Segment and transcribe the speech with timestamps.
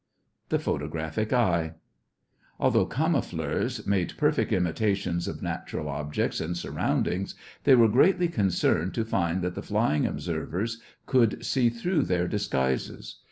[0.49, 1.73] THE PHOTOGRAPHIC EYE
[2.59, 7.35] Although camoufleurs made perfect imitations of natural objects and surroundings,
[7.65, 13.17] they were greatly concerned to find that the flying observers could see through their disguises.